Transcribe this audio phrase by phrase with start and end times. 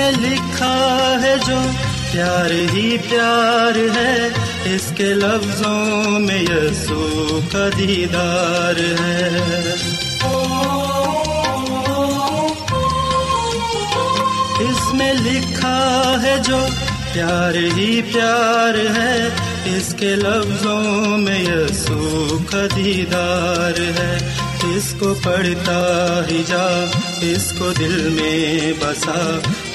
[0.00, 1.58] میں لکھا ہے جو
[2.12, 4.28] پیار ہی پیار ہے،
[4.74, 9.28] اس کے لفظوں میں یسو کا دیدار ہے۔
[14.60, 16.66] اس میں لکھا ہے جو
[17.12, 19.28] پیار ہی پیار ہے،
[19.64, 24.18] اس کے لفظوں میں یسو کا دیدار ہے۔
[24.76, 26.84] اس کو پڑھتا ہی جا،
[27.20, 29.38] اس کو دل میں بسا۔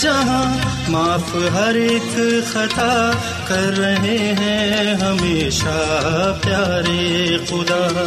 [0.00, 0.56] جہاں
[0.88, 2.16] معاف ہر ایک
[2.52, 3.10] خطا
[3.48, 5.78] کر رہے ہیں ہمیشہ
[6.42, 8.06] پیارے خدا۔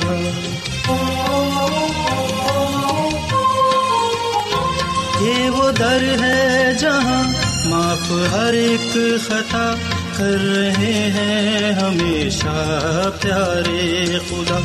[5.21, 7.23] یہ وہ در ہے جہاں
[7.65, 9.75] معاف ہر ایک خطا
[10.17, 14.59] کر رہے ہیں ہمیشہ پیارے خدا۔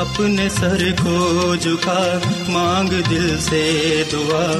[0.00, 2.18] اپنے سر کو جھکا،
[2.48, 4.52] مانگ دل سے دعا۔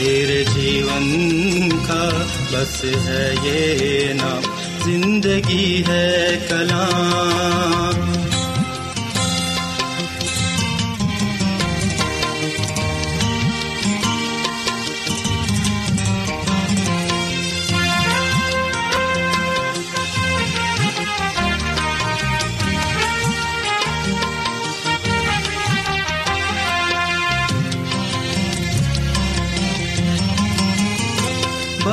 [0.00, 2.08] تیرے جیون کا
[2.52, 4.42] بس ہے یہ نام
[4.84, 8.29] زندگی ہے کلام۔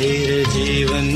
[0.00, 1.08] تیرے جیون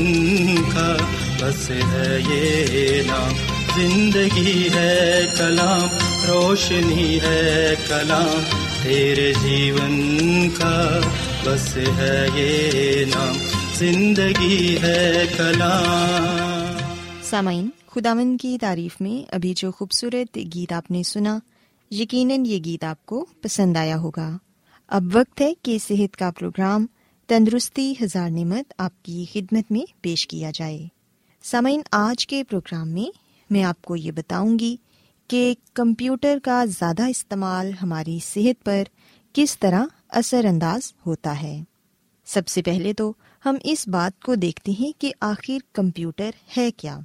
[0.71, 0.95] کا
[1.41, 3.31] بس ہے یہ نام
[3.75, 5.87] زندگی ہے کلام
[6.27, 8.43] روشنی ہے کلام
[8.83, 9.97] تیرے جیون
[10.49, 11.01] کا
[11.45, 11.67] بس
[11.97, 13.37] ہے یہ نام
[13.75, 16.77] زندگی ہے کلام
[17.23, 21.37] سامعین خداون کی تعریف میں ابھی جو خوبصورت گیت آپ نے سنا
[21.91, 24.31] یقیناً یہ گیت آپ کو پسند آیا ہوگا
[24.91, 26.85] اب وقت ہے کہ صحت کا پروگرام
[27.27, 30.87] تندرستی ہزار نعمت آپ کی خدمت میں پیش کیا جائے۔
[31.43, 33.17] سامعین، آج کے پروگرام میں
[33.49, 34.75] میں آپ کو یہ بتاؤں گی
[35.27, 38.83] کہ کمپیوٹر کا زیادہ استعمال ہماری صحت پر
[39.33, 41.63] کس طرح اثر انداز ہوتا ہے۔
[42.25, 43.13] سب سے پہلے تو
[43.45, 46.99] ہم اس بات کو دیکھتے ہیں کہ آخر کمپیوٹر ہے کیا۔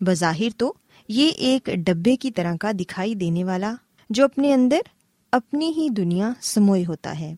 [0.00, 0.72] بظاہر تو
[1.08, 3.74] یہ ایک ڈبے کی طرح کا دکھائی دینے والا
[4.10, 4.80] جو اپنے اندر
[5.32, 7.34] اپنی ہی دنیا سموئے ہوتا ہے۔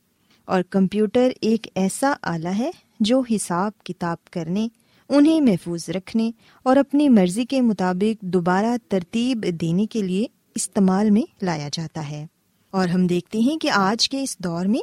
[0.49, 4.69] اور کمپیوٹر ایک ایسا آلہ ہے جو حساب کتاب کرنے،
[5.09, 6.31] انہیں محفوظ رکھنے
[6.63, 12.27] اور اپنی مرضی کے مطابق دوبارہ ترتیب دینے کے لیے استعمال میں لایا جاتا ہے۔
[12.71, 14.81] اور ہم دیکھتے ہیں کہ آج کے اس دور میں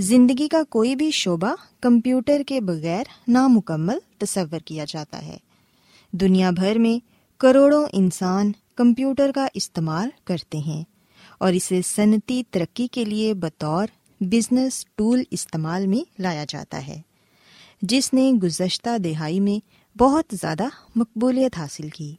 [0.00, 5.36] زندگی کا کوئی بھی شعبہ کمپیوٹر کے بغیر نامکمل تصور کیا جاتا ہے۔
[6.12, 7.06] دنیا بھر میں
[7.40, 10.84] کروڑوں انسان کمپیوٹر کا استعمال کرتے ہیں
[11.40, 13.86] اور اسے صنعتی ترقی کے لیے بطور
[14.20, 17.00] بزنس ٹول استعمال میں لایا جاتا ہے،
[17.82, 19.68] جس نے گزشتہ دہائی میں
[19.98, 20.64] بہت زیادہ
[20.96, 22.14] مقبولیت حاصل کی۔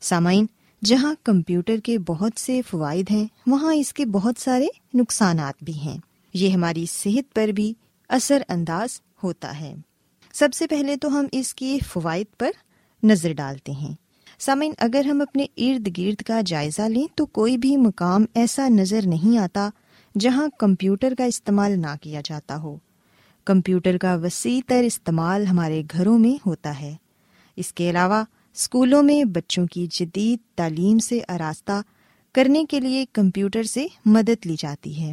[0.00, 0.46] سامعین،
[0.84, 5.98] جہاں کمپیوٹر کے بہت سے فوائد ہیں، وہاں اس کے بہت سارے نقصانات بھی ہیں۔
[6.34, 7.74] یہ ہماری صحت پر بھی
[8.08, 9.74] اثر انداز ہوتا ہے۔
[10.32, 12.50] سب سے پہلے تو ہم اس کی فوائد پر
[13.02, 13.94] نظر ڈالتے ہیں۔
[14.38, 19.00] سامعین، اگر ہم اپنے ارد گرد کا جائزہ لیں تو کوئی بھی مقام ایسا نظر
[19.06, 19.70] نہیں آتا
[20.18, 22.76] جہاں کمپیوٹر کا استعمال نہ کیا جاتا ہو۔
[23.44, 26.94] کمپیوٹر کا وسیع تر استعمال ہمارے گھروں میں ہوتا ہے۔
[27.56, 28.24] اس کے علاوہ
[28.54, 31.82] اسکولوں میں بچوں کی جدید تعلیم سے آراستہ
[32.32, 35.12] کرنے کے لیے کمپیوٹر سے مدد لی جاتی ہے۔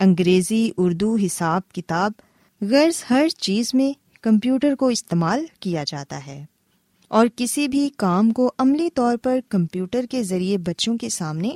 [0.00, 2.12] انگریزی، اردو، حساب کتاب،
[2.60, 6.44] غرض ہر چیز میں کمپیوٹر کو استعمال کیا جاتا ہے۔
[7.08, 11.50] اور کسی بھی کام کو عملی طور پر کمپیوٹر کے ذریعے بچوں کے سامنے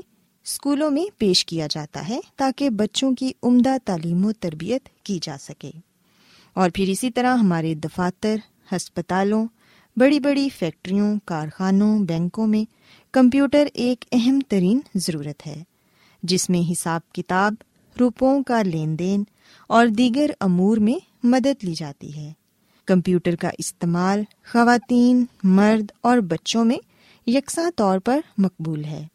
[0.50, 5.37] اسکولوں میں پیش کیا جاتا ہے تاکہ بچوں کی عمدہ تعلیم و تربیت کی جا
[5.41, 5.70] سکے۔
[6.55, 8.37] اور پھر اسی طرح ہمارے دفاتر،
[8.76, 9.47] ہسپتالوں،
[9.97, 12.64] بڑی بڑی فیکٹریوں، کارخانوں، بینکوں میں
[13.12, 15.62] کمپیوٹر ایک اہم ترین ضرورت ہے،
[16.23, 17.55] جس میں حساب کتاب،
[18.00, 19.25] روپوں کا لین دین
[19.67, 22.32] اور دیگر امور میں مدد لی جاتی ہے۔
[22.85, 26.79] کمپیوٹر کا استعمال خواتین، مرد اور بچوں میں
[27.31, 29.06] یکساں طور پر مقبول ہے۔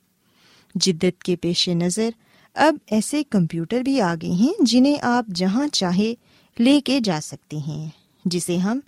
[0.75, 2.10] جدت کے پیش نظر
[2.54, 6.13] اب ایسے کمپیوٹر بھی آ گئے ہیں جنہیں آپ جہاں چاہے
[6.60, 7.89] لے کے جا سکتے ہیں،
[8.25, 8.80] جسے ہم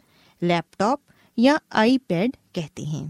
[0.41, 0.99] لیپ ٹاپ
[1.37, 3.07] یا آئی پیڈ کہتے ہیں۔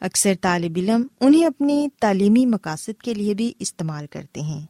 [0.00, 4.66] اکثر طالب علم انہیں اپنے تعلیمی مقاصد کے لیے بھی استعمال کرتے ہیں۔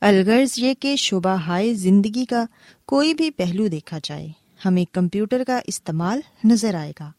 [0.00, 2.44] الغرض یہ کہ شعبہ ہائے زندگی کا
[2.86, 4.28] کوئی بھی پہلو دیکھا جائے،
[4.64, 7.10] ہمیں کمپیوٹر کا استعمال نظر آئے گا۔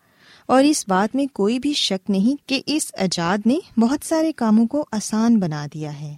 [0.52, 4.68] اور اس بات میں کوئی بھی شک نہیں کہ اس ایجاد نے بہت سارے کاموں
[4.68, 6.16] کو آسان بنا دیا ہے،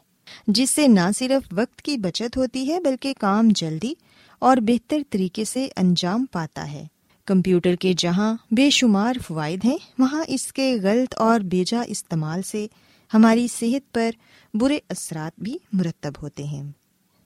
[0.47, 3.93] جس سے نہ صرف وقت کی بچت ہوتی ہے بلکہ کام جلدی
[4.39, 6.83] اور بہتر طریقے سے انجام پاتا ہے۔
[7.25, 12.67] کمپیوٹر کے جہاں بے شمار فوائد ہیں، وہاں اس کے غلط اور بیجا استعمال سے
[13.13, 14.09] ہماری صحت پر
[14.53, 16.63] برے اثرات بھی مرتب ہوتے ہیں۔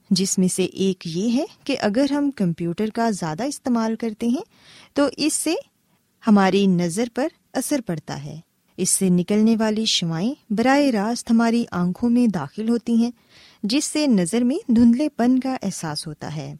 [0.10, 4.43] جس میں سے ایک یہ ہے کہ اگر ہم کمپیوٹر کا زیادہ استعمال کرتے ہیں،
[4.93, 5.55] تو اس سے
[6.27, 8.39] ہماری نظر پر اثر پڑتا ہے۔
[8.77, 13.12] اس سے نکلنے والی شوائیں براہ راست ہماری آنکھوں میں داخل ہوتی ہیں،
[13.63, 16.55] جس سے نظر میں دھندلے پن کا احساس ہوتا ہے۔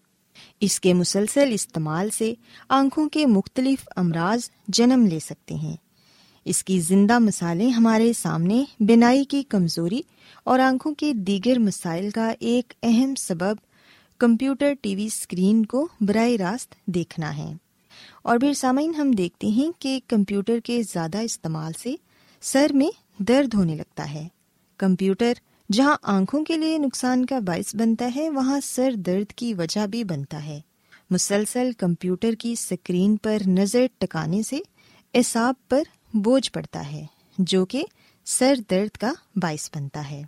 [0.59, 2.33] اس کے مسلسل استعمال سے
[2.69, 5.75] آنکھوں کے مختلف امراض جنم لے سکتے ہیں۔
[6.45, 10.01] اس کی زندہ مثالیں ہمارے سامنے بینائی کی کمزوری
[10.43, 13.55] اور آنکھوں کے دیگر مسائل کا ایک اہم سبب
[14.17, 17.53] کمپیوٹر ٹی وی اسکرین کو براہ راست دیکھنا ہے۔
[18.21, 21.95] اور پھر سامعین ہم دیکھتے ہیں کہ کمپیوٹر کے زیادہ استعمال سے
[22.41, 22.89] سر میں
[23.19, 24.27] درد ہونے لگتا ہے۔
[24.77, 25.33] کمپیوٹر
[25.71, 30.03] جہاں آنکھوں کے لیے نقصان کا باعث بنتا ہے، وہاں سر درد کی وجہ بھی
[30.03, 30.61] بنتا ہے۔
[31.09, 34.59] مسلسل کمپیوٹر کی اسکرین پر نظر ٹکانے سے
[35.13, 35.81] اعصاب پر
[36.13, 37.05] بوجھ پڑتا ہے،
[37.37, 37.83] جو کہ
[38.25, 40.23] سر درد کا باعث بنتا ہے۔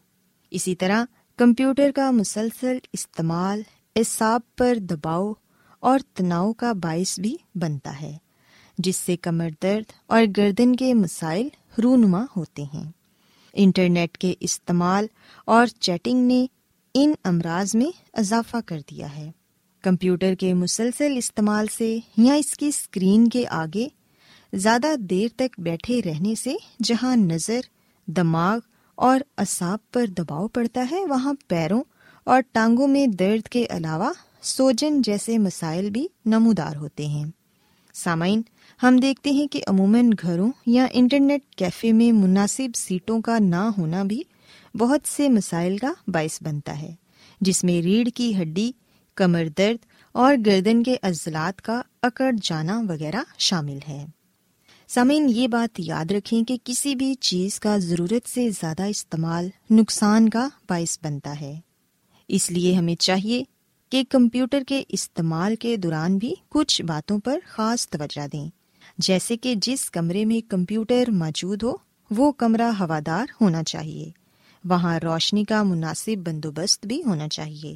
[0.52, 1.04] اسی طرح
[1.38, 3.62] کمپیوٹر کا مسلسل استعمال
[3.96, 5.34] اعصاب پر دباؤ
[5.80, 8.18] اور تناؤ کا باعث بھی بنتا ہے،
[8.78, 11.48] جس سے کمر درد اور گردن کے مسائل
[11.84, 12.92] رونما ہوتے ہیں۔
[13.54, 15.06] انٹرنیٹ کے استعمال
[15.46, 16.46] اور چیٹنگ نے
[16.94, 19.32] ان امراض میں اضافہ کر دیا ہے۔
[19.82, 23.88] کمپیوٹر کے مسلسل استعمال سے یا اس کی اسکرین کے آگے
[24.54, 27.60] زیادہ دیر تک بیٹھے رہنے سے جہاں نظر،
[28.08, 28.60] دماغ
[28.96, 31.84] اور اصاب پر دباؤ پڑتا ہے، وہاں پیروں
[32.24, 37.26] اور ٹانگوں میں درد کے علاوہ سوجن جیسے مسائل بھی نمودار ہوتے ہیں۔
[37.94, 38.42] سامعین،
[38.84, 44.04] ہم دیکھتے ہیں کہ عموماً گھروں یا انٹرنیٹ کیفے میں مناسب سیٹوں کا نہ ہونا
[44.04, 44.24] بھی
[44.76, 46.96] بہت سے مسائل کا باعث بنتا ہے،
[47.42, 48.72] جس میں ریڑھ کی ہڈی،
[49.16, 54.06] کمر درد اور گردن کے عضلات کا اکڑ جانا وغیرہ شامل ہے۔
[54.88, 60.30] سامعین، یہ بات یاد رکھیں کہ کسی بھی چیز کا ضرورت سے زیادہ استعمال نقصان
[60.30, 61.60] کا باعث بنتا ہے۔
[62.28, 63.44] اس لیے ہمیں چاہیے
[63.90, 68.50] کہ کمپیوٹر کے استعمال کے دوران بھی کچھ باتوں پر خاص توجہ دیں۔
[68.98, 71.74] جیسے کہ جس کمرے میں کمپیوٹر موجود ہو،
[72.12, 74.10] وہ کمرہ ہوادار ہونا چاہیے۔
[74.66, 77.74] وہاں روشنی کا مناسب بندوبست بھی ہونا چاہیے۔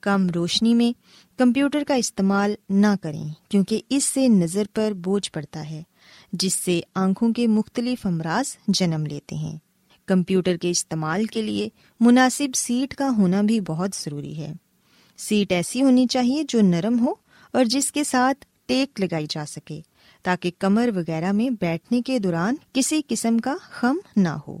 [0.00, 0.92] کم روشنی میں
[1.38, 5.82] کمپیوٹر کا استعمال نہ کریں، کیونکہ اس سے نظر پر بوجھ پڑتا ہے،
[6.32, 9.58] جس سے آنکھوں کے مختلف امراض جنم لیتے ہیں۔
[10.06, 11.68] کمپیوٹر کے استعمال کے لیے
[12.00, 14.52] مناسب سیٹ کا ہونا بھی بہت ضروری ہے۔
[15.20, 17.14] سیٹ ایسی ہونی چاہیے جو نرم ہو
[17.52, 19.80] اور جس کے ساتھ ٹیک لگائی جا سکے،
[20.22, 24.58] تاکہ کمر وغیرہ میں بیٹھنے کے دوران کسی قسم کا خم نہ ہو۔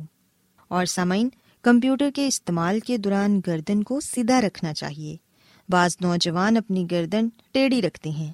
[0.68, 1.28] اور سامعین،
[1.62, 5.16] کمپیوٹر کے استعمال کے دوران گردن کو سیدھا رکھنا چاہیے۔
[5.68, 8.32] بعض نوجوان اپنی گردن ٹیڑھی رکھتے ہیں،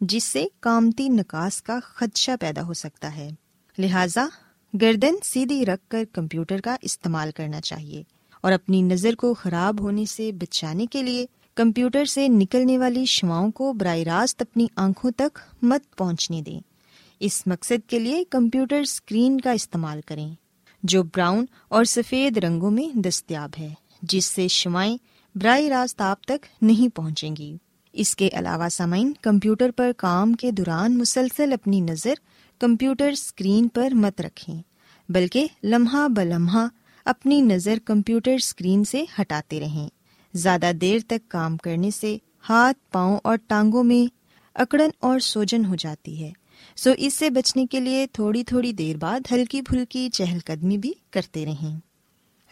[0.00, 3.30] جس سے کامتی نکاس کا خدشہ پیدا ہو سکتا ہے۔
[3.78, 4.26] لہذا،
[4.80, 8.02] گردن سیدھی رکھ کر کمپیوٹر کا استعمال کرنا چاہیے
[8.40, 11.26] اور اپنی نظر کو خراب ہونے سے بچانے کے لیے
[11.58, 16.60] کمپیوٹر سے نکلنے والی شواؤں کو براہ راست اپنی آنکھوں تک مت پہنچنے دیں۔
[17.20, 20.34] اس مقصد کے لیے کمپیوٹر اسکرین کا استعمال کریں،
[20.82, 24.96] جو براؤن اور سفید رنگوں میں دستیاب ہے، جس سے شوائیں
[25.34, 27.56] براہ راست آپ تک نہیں پہنچیں گی۔
[27.92, 32.14] اس کے علاوہ سامعین، کمپیوٹر پر کام کے دوران مسلسل اپنی نظر
[32.58, 34.62] کمپیوٹر اسکرین پر مت رکھیں،
[35.08, 36.66] بلکہ لمحہ بلمحہ
[37.04, 39.88] اپنی نظر کمپیوٹر اسکرین سے ہٹاتے رہیں۔
[40.34, 42.18] زیادہ دیر تک کام کرنے سے
[42.48, 44.14] ہاتھ پاؤں اور ٹانگوں میں
[44.54, 46.32] اکڑن اور سوجن ہو جاتی ہے۔
[46.76, 50.92] سو اس سے بچنے کے لیے تھوڑی تھوڑی دیر بعد ہلکی پھلکی چہل قدمی بھی
[51.10, 51.80] کرتے رہیں۔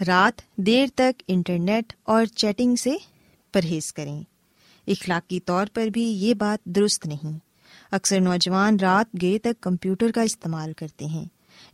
[0.07, 2.97] رات دیر تک انٹرنیٹ اور چیٹنگ سے
[3.53, 4.23] پرہیز کریں۔
[4.87, 7.39] اخلاقی طور پر بھی یہ بات درست نہیں۔
[7.93, 11.25] اکثر نوجوان رات گئے تک کمپیوٹر کا استعمال کرتے ہیں،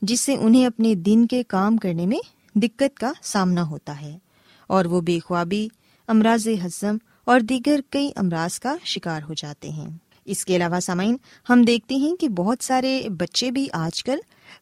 [0.03, 2.19] جس سے انہیں اپنے دن کے کام کرنے میں
[2.59, 4.19] دقت کا سامنا ہوتا ہے
[4.67, 5.69] اور وہ بے خوابی
[6.09, 9.89] امراض ہضم اور دیگر کئی امراض کا شکار ہو جاتے ہیں۔
[10.25, 11.17] اس کے علاوہ سامعین،
[11.51, 14.19] ہم دیکھتے ہیں کہ بہت سارے بچے بھی آج کل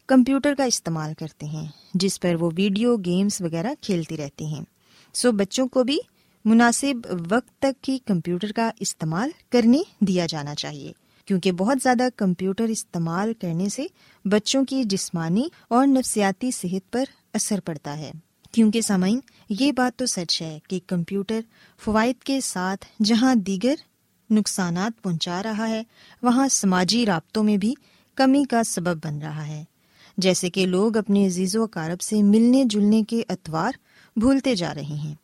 [0.06, 4.64] کمپیوٹر کا استعمال کرتے ہیں، جس پر وہ ویڈیو گیمس وغیرہ کھیلتے رہتے ہیں۔
[5.14, 5.98] سو بچوں کو بھی
[6.44, 10.92] مناسب وقت تک ہی کمپیوٹر کا استعمال کرنے دیا جانا چاہیے،
[11.26, 13.86] کیونکہ بہت زیادہ کمپیوٹر استعمال کرنے سے
[14.24, 18.12] بچوں کی جسمانی اور نفسیاتی صحت پر اثر پڑتا ہے۔
[18.52, 21.40] کیونکہ سامعین، یہ بات تو سچ ہے کہ کمپیوٹر
[21.78, 23.74] فوائد کے ساتھ جہاں دیگر
[24.30, 25.82] نقصانات پہنچا رہا ہے،
[26.22, 27.74] وہاں سماجی رابطوں میں بھی
[28.14, 29.64] کمی کا سبب بن رہا ہے۔
[30.18, 33.72] جیسے کہ لوگ اپنے عزیز و کارب سے ملنے جلنے کے اتوار
[34.16, 35.14] بھولتے جا رہے ہیں۔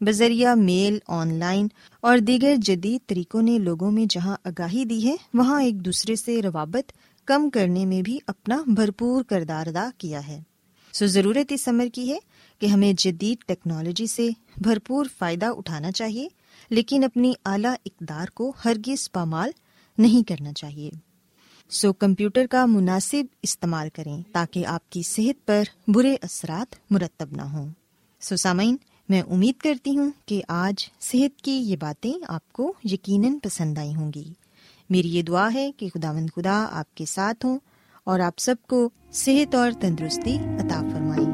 [0.00, 1.66] بذریعہ میل، آن لائن
[2.00, 6.42] اور دیگر جدید طریقوں نے لوگوں میں جہاں آگاہی دی ہے، وہاں ایک دوسرے سے
[6.42, 6.92] روابط
[7.24, 10.40] کم کرنے میں بھی اپنا بھرپور کردار ادا کیا ہے۔
[10.92, 12.18] سو ضرورت اس عمر کی ہے
[12.58, 16.28] کہ ہمیں جدید ٹیکنالوجی سے بھرپور فائدہ اٹھانا چاہیے،
[16.70, 19.50] لیکن اپنی اعلیٰ اقدار کو ہرگز پامال
[19.98, 20.90] نہیں کرنا چاہیے۔
[21.70, 27.42] سو کمپیوٹر کا مناسب استعمال کریں تاکہ آپ کی صحت پر برے اثرات مرتب نہ
[27.42, 27.68] ہوں۔
[28.20, 28.76] سو سامعین،
[29.08, 33.94] میں امید کرتی ہوں کہ آج صحت کی یہ باتیں آپ کو یقیناً پسند آئی
[33.94, 34.32] ہوں گی۔
[34.90, 37.58] میری یہ دعا ہے کہ خدا مند خدا آپ کے ساتھ ہوں
[38.04, 41.33] اور آپ سب کو صحت اور تندرستی عطا فرمائیں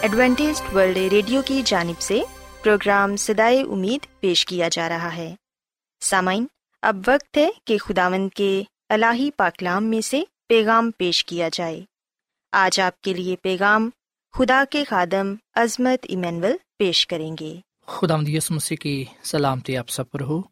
[0.00, 2.20] Adventist world radio کی جانب سے
[2.62, 5.34] پروگرام سدائے امید پیش کیا جا رہا ہے۔
[6.00, 6.46] سامعین،
[6.82, 11.80] اب وقت ہے کہ خداوند کے الہی پاکلام میں سے پیغام پیش کیا جائے۔
[12.52, 13.90] آج آپ کے لیے پیغام
[14.32, 20.10] خدا کے خادم عظمت ایمینول پیش کریں گے۔ خدا مدیس مسیح کی سلامتی آپ سب
[20.10, 20.42] پر ہو۔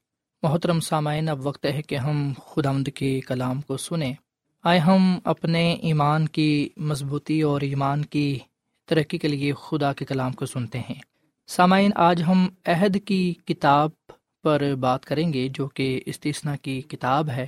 [0.42, 4.14] محترم سامعین، اب وقت ہے کہ ہم خدا مد کے کلام کو سنیں۔
[4.64, 8.38] آئے ہم اپنے ایمان کی مضبوطی اور ایمان کی
[8.88, 11.00] ترقی کے لیے خدا کے کلام کو سنتے ہیں۔
[11.46, 13.90] سامعین، آج ہم عہد کی کتاب
[14.42, 17.46] پر بات کریں گے جو کہ استثنا کی کتاب ہے۔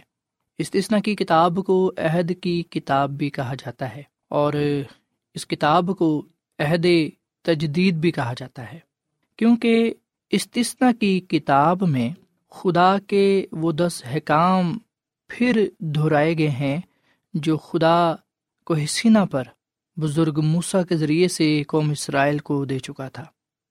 [0.59, 4.53] استثنا کی کتاب کو عہد کی کتاب بھی کہا جاتا ہے اور
[5.35, 6.27] اس کتاب کو
[6.59, 6.87] عہد
[7.43, 8.79] تجدید بھی کہا جاتا ہے۔
[9.37, 9.95] کیونکہ
[10.31, 12.11] استثنا کی کتاب میں
[12.51, 14.79] خدا کے وہ دس حکام
[15.29, 16.81] پھر دہرائے گئے ہیں
[17.35, 18.15] جو خدا
[18.65, 19.45] کو حسینہ پر
[19.97, 23.25] بزرگ موسا کے ذریعے سے قوم اسرائیل کو دے چکا تھا۔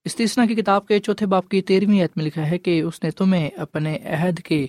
[0.05, 3.11] استثنا کی کتاب کے چوتھے باپ کی تیرہویں عت میں لکھا ہے کہ اس نے
[3.11, 4.67] تمہیں اپنے عہد کے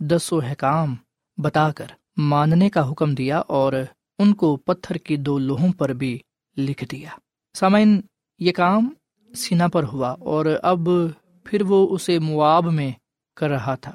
[0.00, 0.94] دس و حکام
[1.36, 3.72] بتا کر ماننے کا حکم دیا اور
[4.18, 6.18] ان کو پتھر کی دو لوہوں پر بھی
[6.56, 7.08] لکھ دیا۔
[7.54, 8.00] سامعین،
[8.38, 8.88] یہ کام
[9.34, 10.88] سینا پر ہوا اور اب
[11.44, 12.92] پھر وہ اسے مواب میں
[13.36, 13.92] کر رہا تھا۔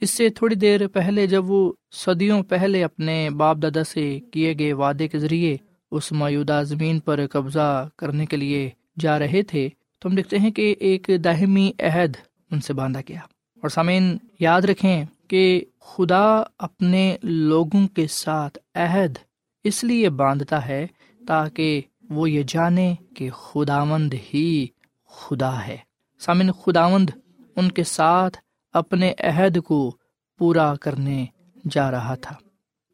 [0.00, 4.72] اس سے تھوڑی دیر پہلے جب وہ صدیوں پہلے اپنے باپ دادا سے کیے گئے
[4.72, 5.56] وعدے کے ذریعے
[5.90, 10.50] اس موجودہ زمین پر قبضہ کرنے کے لیے جا رہے تھے، تو ہم دیکھتے ہیں
[10.50, 12.16] کہ ایک داہمی عہد
[12.50, 13.20] ان سے باندھا گیا۔
[13.56, 19.18] اور سامعین، یاد رکھیں کہ خدا اپنے لوگوں کے ساتھ عہد
[19.64, 20.86] اس لیے باندھتا ہے
[21.26, 24.66] تاکہ وہ یہ جانے کہ خداوند ہی
[25.06, 25.76] خدا ہے۔
[26.18, 27.10] سامن خداوند
[27.56, 28.38] ان کے ساتھ
[28.72, 29.96] اپنے عہد کو
[30.38, 31.26] پورا کرنے
[31.70, 32.36] جا رہا تھا۔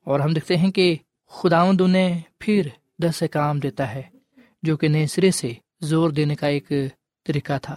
[0.05, 0.97] اور ہم دیکھتے ہیں کہ
[1.29, 4.03] خداوند انہیں پھر دس کام دیتا ہے،
[4.63, 6.73] جو کہ نئے سرے سے زور دینے کا ایک
[7.27, 7.75] طریقہ تھا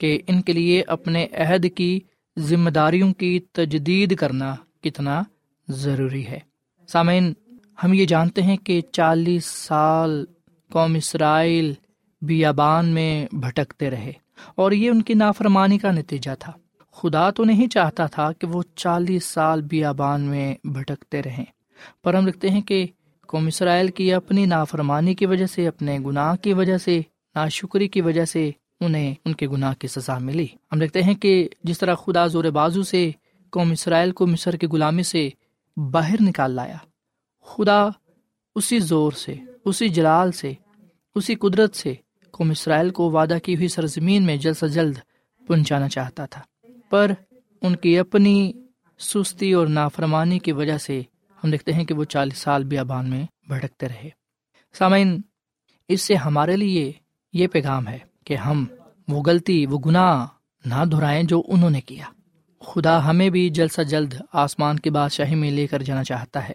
[0.00, 2.00] کہ ان کے لیے اپنے عہد کی
[2.36, 5.22] ذمہ داریوں کی تجدید کرنا کتنا
[5.68, 6.38] ضروری ہے۔
[6.88, 7.32] سامعین،
[7.84, 10.24] ہم یہ جانتے ہیں کہ چالیس سال
[10.70, 11.72] قوم اسرائیل
[12.22, 14.12] بیابان میں بھٹکتے رہے
[14.54, 16.52] اور یہ ان کی نافرمانی کا نتیجہ تھا۔
[16.96, 21.44] خدا تو نہیں چاہتا تھا کہ وہ چالیس سال بیابان میں بھٹکتے رہیں،
[22.02, 22.86] پر ہم لکھتے ہیں کہ
[23.26, 27.00] قوم اسرائیل کی اپنی نافرمانی کی وجہ سے، اپنے گناہ کی وجہ سے،
[27.34, 31.48] ناشکری کی وجہ سے انہیں ان کے گناہ کی سزا ملی۔ ہم دیکھتے ہیں کہ
[31.64, 33.10] جس طرح خدا زور بازو سے
[33.50, 35.28] قوم اسرائیل کو مصر کی غلامی سے
[35.76, 36.76] باہر نکال لایا،
[37.42, 37.88] خدا
[38.54, 39.34] اسی زور سے،
[39.64, 40.52] اسی جلال سے،
[41.14, 41.94] اسی قدرت سے
[42.30, 44.94] قوم اسرائیل کو وعدہ کی ہوئی سرزمین میں جلد سے جلد
[45.46, 46.40] پہنچانا چاہتا تھا۔
[46.90, 47.12] پر
[47.62, 48.52] ان کی اپنی
[48.98, 51.02] سستی اور نافرمانی کی وجہ سے
[51.44, 54.08] ہم دیکھتے ہیں کہ وہ چالیس سال بیابان میں بھٹکتے رہے۔
[54.78, 55.20] سامعین،
[55.88, 56.92] اس سے ہمارے لیے
[57.32, 58.64] یہ پیغام ہے کہ ہم
[59.08, 60.26] وہ غلطی، وہ گناہ
[60.64, 62.04] نہ دہرائیں جو انہوں نے کیا۔
[62.60, 66.54] خدا ہمیں بھی جلد سے جلد آسمان کی بادشاہی میں لے کر جانا چاہتا ہے۔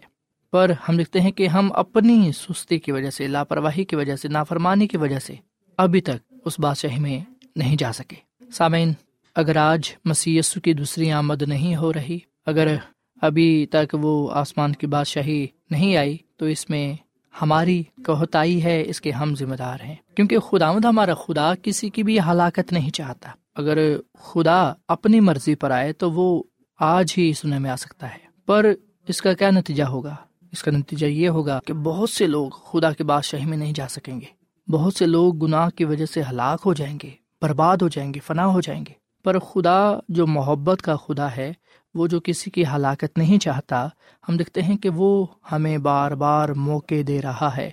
[0.50, 4.28] پر ہم لکھتے ہیں کہ ہم اپنی سستی کی وجہ سے، لاپرواہی کی وجہ سے،
[4.28, 5.34] نافرمانی کی وجہ سے
[5.76, 7.20] ابھی تک اس بادشاہی میں
[7.56, 8.92] نہیں جا سکے۔ سامعین،
[9.34, 12.76] اگر آج مسی کی دوسری آمد نہیں ہو رہی، اگر
[13.20, 16.94] ابھی تک وہ آسمان کی بادشاہی نہیں آئی، تو اس میں
[17.42, 21.88] ہماری کوہتائی ہے، اس کے ہم ذمہ دار ہیں۔ کیونکہ خدا مد ہمارا خدا کسی
[21.88, 26.42] کی بھی ہلاکت نہیں چاہتا۔ اگر خدا اپنی مرضی پر آئے تو وہ
[26.80, 28.72] آج ہی سننے میں آ سکتا ہے۔ پر
[29.08, 30.16] اس کا کیا نتیجہ ہوگا؟
[30.52, 33.88] اس کا نتیجہ یہ ہوگا کہ بہت سے لوگ خدا کے بادشاہی میں نہیں جا
[33.88, 34.26] سکیں گے۔
[34.70, 37.10] بہت سے لوگ گناہ کی وجہ سے ہلاک ہو جائیں گے،
[37.42, 38.92] برباد ہو جائیں گے، فنا ہو جائیں گے۔
[39.24, 41.52] پر خدا جو محبت کا خدا ہے
[41.94, 43.88] وہ جو کسی کی ہلاکت نہیں چاہتا،
[44.28, 47.70] ہم دیکھتے ہیں کہ وہ ہمیں بار بار موقع دے رہا ہے،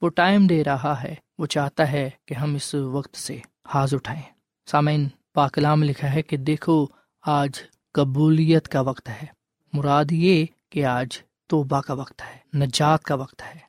[0.00, 4.22] وہ ٹائم دے رہا ہے، وہ چاہتا ہے کہ ہم اس وقت سے حاض اٹھائیں۔
[4.66, 6.86] سامعین پاکلام لکھا ہے کہ دیکھو،
[7.22, 7.50] آج
[7.92, 9.26] قبولیت کا وقت ہے۔
[9.72, 11.08] مراد یہ کہ آج
[11.46, 13.66] توبہ کا وقت ہے، نجات کا وقت ہے۔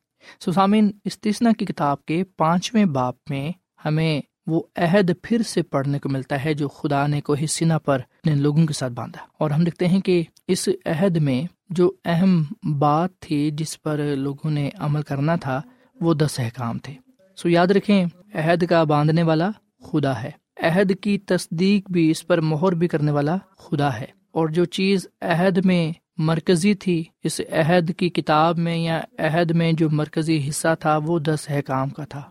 [0.51, 3.51] سامعین استثنا کی کتاب کے پانچویں باپ میں
[3.85, 7.95] ہمیں وہ عہد پھر سے پڑھنے کو ملتا ہے جو خدا نے کو حسینہ پر
[7.95, 12.43] اپنے لوگوں کے ساتھ باندھا۔ اور ہم دیکھتے ہیں کہ اس عہد میں جو اہم
[12.79, 15.61] بات تھی جس پر لوگوں نے عمل کرنا تھا،
[16.01, 16.93] وہ دس احکام تھے۔
[17.37, 19.49] سو یاد رکھیں، عہد کا باندھنے والا
[19.91, 20.31] خدا ہے۔
[20.63, 25.07] عہد کی تصدیق بھی اس پر مہر بھی کرنے والا خدا ہے۔ اور جو چیز
[25.21, 30.67] عہد میں مرکزی تھی، اس عہد کی کتاب میں یا عہد میں جو مرکزی حصہ
[30.79, 32.21] تھا، وہ دس احکام کا تھا۔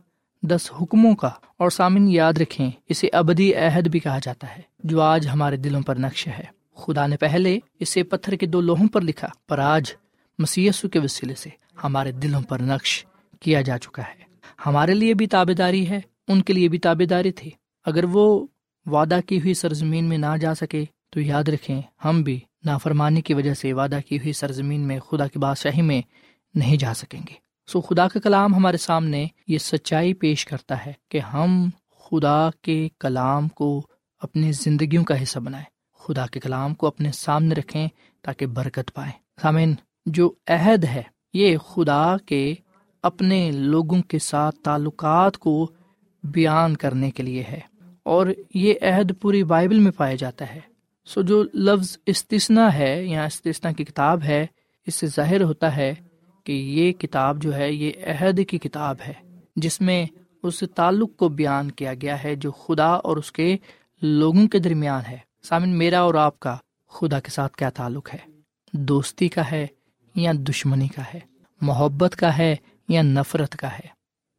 [0.47, 5.01] دس حکموں کا اور سامن یاد رکھیں، اسے ابدی عہد بھی کہا جاتا ہے، جو
[5.01, 9.01] آج ہمارے دلوں پر نقش ہے۔ خدا نے پہلے اسے پتھر کے دو لوہوں پر
[9.01, 9.93] لکھا، پر آج
[10.39, 11.51] مسیسو کے وسیلے سے
[11.85, 13.07] ہمارے دلوں پر نقش
[13.41, 14.25] کیا جا چکا ہے۔
[14.67, 17.51] ہمارے لیے بھی تابے داری ہے، ان کے لیے بھی تابے داری تھی
[17.85, 18.47] اگر وہ
[18.87, 23.35] وعدہ کی ہوئی سرزمین میں نہ جا سکے، تو یاد رکھیں، ہم بھی نافرمانی کی
[23.35, 26.03] وجہ سے وعدہ کی ہوئی سرزمین میں خدا کی بادشاہی میں
[26.55, 30.93] نہیں جا سکیں گے۔ سو خدا کا کلام ہمارے سامنے یہ سچائی پیش کرتا ہے
[31.09, 33.87] کہ ہم خدا کے کلام کو
[34.19, 35.65] اپنی زندگیوں کا حصہ بنائیں،
[35.99, 37.89] خدا کے کلام کو اپنے سامنے رکھیں
[38.23, 39.75] تاکہ برکت پائیں۔ سامن
[40.07, 41.03] جو عہد ہے،
[41.35, 42.55] یہ خدا کے
[43.03, 45.71] اپنے لوگوں کے ساتھ تعلقات کو
[46.25, 47.61] بیان کرنے کے لیے ہے
[48.03, 50.61] اور یہ عہد پوری بائبل میں پایا جاتا ہے۔
[51.07, 54.47] سو جو لفظ استثنا ہے یا استثنا کی کتاب ہے،
[54.87, 55.95] اس سے ظاہر ہوتا ہے
[56.47, 59.13] کہ یہ کتاب جو ہے، یہ عہد کی کتاب ہے،
[59.57, 60.07] جس میں
[60.43, 63.57] اس تعلق کو بیان کیا گیا ہے جو خدا اور اس کے
[64.03, 66.57] لوگوں کے درمیان ہے۔ سامن، میرا اور آپ کا
[66.89, 68.19] خدا کے ساتھ کیا تعلق ہے؟
[68.73, 69.67] دوستی کا ہے
[70.15, 71.21] یا دشمنی کا ہے؟
[71.61, 72.57] محبت کا ہے
[72.89, 73.87] یا نفرت کا ہے؟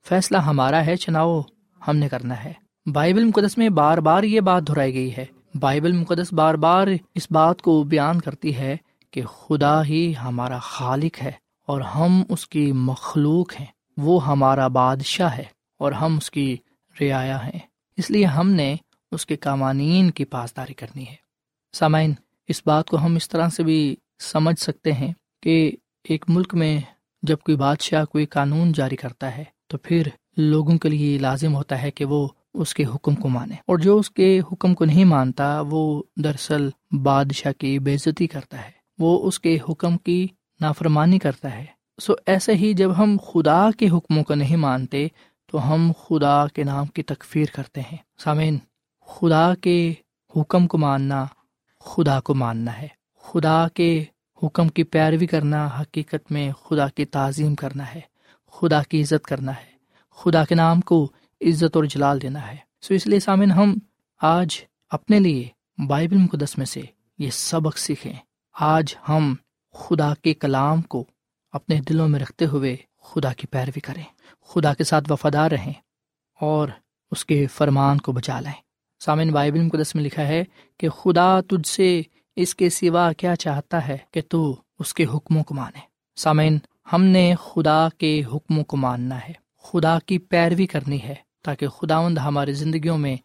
[0.10, 1.42] فیصلہ ہمارا ہے، چناؤ
[1.88, 2.54] ہم نے کرنا ہے۔
[2.86, 5.26] بائبل مقدس میں بار بار یہ بات دہرائی گئی ہے۔
[5.60, 8.78] بائبل مقدس بار بار اس بات کو بیان کرتی ہے
[9.12, 11.32] کہ خدا ہی ہمارا خالق ہے۔
[11.68, 13.66] اور ہم اس کی مخلوق ہیں۔
[13.98, 15.44] وہ ہمارا بادشاہ ہے
[15.80, 16.58] اور ہم اس کی
[17.02, 17.60] رعایا ہیں۔
[17.98, 18.76] اس لیے ہم نے
[19.12, 21.16] اس کے قوانین کی پاسداری کرنی ہے۔
[21.74, 22.14] سامعین،
[22.48, 25.72] اس بات کو ہم اس طرح سے بھی سمجھ سکتے ہیں کہ
[26.04, 26.80] ایک ملک میں
[27.22, 31.82] جب کوئی بادشاہ کوئی قانون جاری کرتا ہے، تو پھر لوگوں کے لیے لازم ہوتا
[31.82, 35.06] ہے کہ وہ اس کے حکم کو مانے۔ اور جو اس کے حکم کو نہیں
[35.06, 40.28] مانتا، وہ دراصل بادشاہ کی بےزتی کرتا ہے۔ وہ اس کے حکم کی
[40.62, 41.66] نافرمانی کرتا ہے۔
[42.02, 45.08] سو ایسے ہی جب ہم خدا کے حکموں کو نہیں مانتے،
[45.52, 48.58] تو ہم خدا کے نام کی تکفیر کرتے ہیں۔ سامعین،
[49.06, 49.94] خدا کے
[50.36, 51.26] حکم کو ماننا
[51.80, 52.88] خدا کو ماننا ہے۔
[53.22, 54.04] خدا کے
[54.44, 58.02] حکم کی پیروی کرنا حقیقت میں خدا کی تعظیم کرنا ہے۔
[58.52, 59.78] خدا کی عزت کرنا ہے۔
[60.12, 63.76] خدا کے نام کو عزت اور جلال دینا ہے۔ سو اس لیے سامن ہم
[64.22, 64.58] آج
[64.90, 65.48] اپنے لیے
[65.88, 66.82] بائبل مقدس میں سے
[67.18, 68.14] یہ سبق سیکھیں۔
[68.54, 69.36] آج ہم
[69.74, 71.04] خدا کے کلام کو
[71.52, 74.04] اپنے دلوں میں رکھتے ہوئے خدا کی پیروی کریں،
[74.42, 75.74] خدا کے ساتھ وفادار رہیں
[76.42, 76.68] اور
[77.12, 78.52] اس کے فرمان کو بچا لیں۔
[79.00, 80.44] سامن بائبل مقدس میں لکھا ہے
[80.78, 82.02] کہ خدا تجھ سے
[82.36, 85.80] اس کے سوا کیا چاہتا ہے کہ تو اس کے حکموں کو مانے۔
[86.16, 86.58] سامعین،
[86.94, 92.18] ہم نے خدا کے حکموں کو ماننا ہے، خدا کی پیروی کرنی ہے تاکہ خداوند
[92.18, 93.16] ہماری زندگیوں میں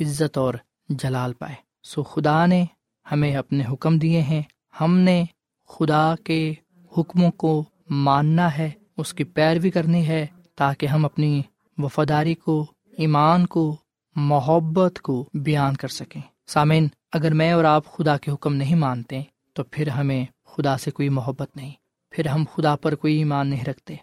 [0.00, 0.54] عزت اور
[0.88, 2.64] جلال پائے۔ سو خدا نے
[3.12, 4.42] ہمیں اپنے حکم دیے ہیں،
[4.80, 5.24] ہم نے
[5.70, 6.54] خدا کے
[6.98, 11.42] حکموں کو ماننا ہے، اس کی پیروی کرنی ہے تاکہ ہم اپنی
[11.78, 13.76] وفاداری کو، ایمان کو،
[14.16, 19.22] محبت کو بیان کر سکیں۔ سامعین، اگر میں اور آپ خدا کے حکم نہیں مانتے،
[19.52, 21.72] تو پھر ہمیں خدا سے کوئی محبت نہیں۔
[22.10, 23.96] پھر ہم خدا پر کوئی ایمان نہیں رکھتے۔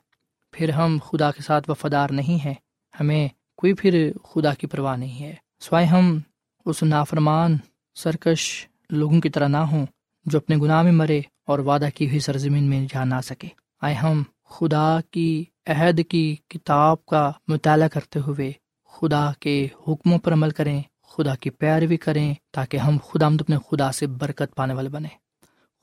[0.52, 2.54] پھر ہم خدا کے ساتھ وفادار نہیں ہیں۔
[3.00, 3.28] ہمیں
[3.58, 6.20] کوئی پھر خدا کی پرواہ نہیں ہے۔ سوائے ہم
[6.66, 7.58] اس نافرمان،
[7.96, 9.86] سرکش لوگوں کی طرح نہ ہوں
[10.26, 13.48] جو اپنے گناہ میں مرے اور وعدہ کی ہوئی سرزمین میں جا نہ سکے۔
[13.82, 18.52] آئے ہم خدا کی عہد کی کتاب کا مطالعہ کرتے ہوئے
[18.94, 23.58] خدا کے حکموں پر عمل کریں، خدا کی پیروی کریں تاکہ ہم خدا مد اپنے
[23.72, 25.08] خدا سے برکت پانے والے بنے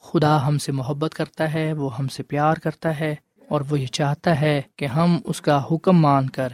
[0.02, 3.14] خدا ہم سے محبت کرتا ہے، وہ ہم سے پیار کرتا ہے
[3.48, 6.48] اور وہ یہ چاہتا ہے کہ ہم اس کا حکم مان کر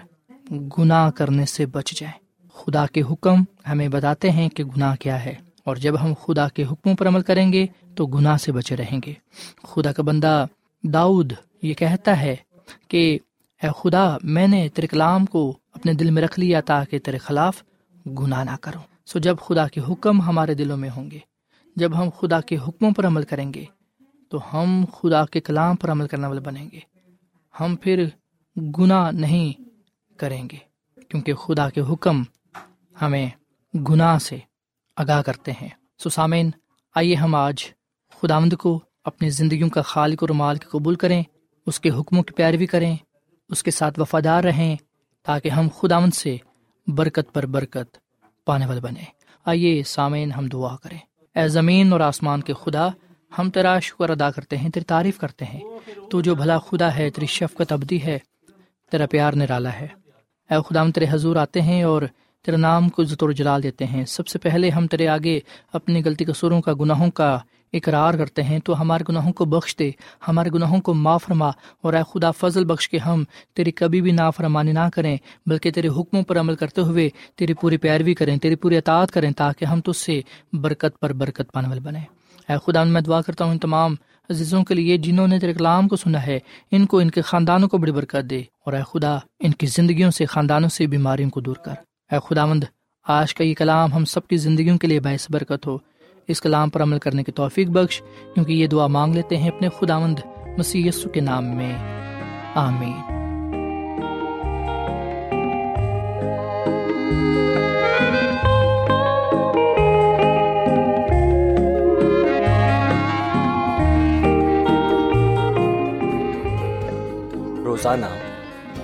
[0.78, 5.34] گناہ کرنے سے بچ جائیں۔ خدا کے حکم ہمیں بتاتے ہیں کہ گناہ کیا ہے۔
[5.70, 9.00] اور جب ہم خدا کے حکموں پر عمل کریں گے تو گناہ سے بچے رہیں
[9.06, 9.12] گے۔
[9.62, 10.46] خدا کا بندہ
[10.82, 12.36] داؤد یہ کہتا ہے
[12.88, 13.18] کہ،
[13.62, 17.62] اے خدا، میں نے تیرے کلام کو اپنے دل میں رکھ لیا تاکہ تیرے خلاف
[18.06, 21.18] گناہ نہ کروں۔ سو جب خدا کے حکم ہمارے دلوں میں ہوں گے،
[21.76, 23.64] جب ہم خدا کے حکموں پر عمل کریں گے،
[24.28, 26.80] تو ہم خدا کے کلام پر عمل کرنے والے بنیں گے۔
[27.60, 28.04] ہم پھر
[28.78, 29.62] گناہ نہیں
[30.16, 30.58] کریں گے،
[31.08, 32.22] کیونکہ خدا کے حکم
[33.02, 33.28] ہمیں
[33.88, 34.38] گناہ سے
[35.00, 35.68] آگاہ کرتے ہیں۔
[36.04, 36.50] سسامین
[36.94, 37.64] آئیے ہم آج
[38.22, 41.22] خداوند کو اپنی زندگیوں کا خالق اور مال کے قبول کریں،
[41.66, 42.96] اس کے حکموں کی پیروی کریں،
[43.48, 44.76] اس کے ساتھ وفادار رہیں،
[45.22, 46.36] تاکہ ہم خدا مند سے
[46.86, 47.96] برکت پر برکت
[48.46, 49.04] پانے والے بنے
[49.44, 50.98] آئیے سامعین، ہم دعا کریں۔
[51.34, 52.88] اے زمین اور آسمان کے خدا،
[53.38, 55.60] ہم تیرا شکر ادا کرتے ہیں، تیری تعریف کرتے ہیں۔
[56.10, 58.18] تو جو بھلا خدا ہے، تیری شفقت ابدی ہے،
[58.90, 59.86] تیرا پیار نرالا ہے۔
[60.50, 62.02] اے خدا ہم تیرے حضور آتے ہیں اور
[62.44, 65.40] تیرے نام کو عزت اور جلال دیتے ہیں۔ سب سے پہلے ہم تیرے آگے
[65.72, 67.38] اپنی غلطی قصوروں کا گناہوں کا
[67.72, 69.90] اقرار کرتے ہیں۔ تو ہمارے گناہوں کو بخش دے،
[70.28, 71.48] ہمارے گناہوں کو معاف فرما۔
[71.82, 73.24] اور اے خدا، فضل بخش کے ہم
[73.54, 77.76] تیری کبھی بھی نافرمانی نہ کریں، بلکہ تیرے حکموں پر عمل کرتے ہوئے تیری پوری
[77.76, 80.20] پیروی کریں، تیری پوری اطاعت کریں، تاکہ ہم تجھ سے
[80.52, 82.04] برکت پر برکت پانے والے بنیں۔
[82.48, 83.94] اے خدا، میں دعا کرتا ہوں ان تمام
[84.30, 86.38] عزیزوں کے لیے جنہوں نے تیرے کلام کو سنا ہے،
[86.70, 90.10] ان کو، ان کے خاندانوں کو بڑی برکت دے۔ اور اے خدا، ان کی زندگیوں
[90.10, 92.64] سے، خاندانوں سے بیماریوں کو دور کر۔ اے خدا مند
[93.08, 95.78] آج کا یہ کلام ہم سب کی زندگیوں کے لیے باعث برکت ہو۔
[96.28, 98.02] اس کلام پر عمل کرنے کی توفیق بخش،
[98.34, 100.18] کیونکہ یہ دعا مانگ لیتے ہیں اپنے خدا مند
[100.58, 101.78] مسی کے نام میں۔
[102.54, 103.20] آمین۔
[117.64, 118.06] روزانہ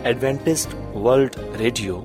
[0.02, 2.04] ایڈوینٹسٹ ورلڈ ریڈیو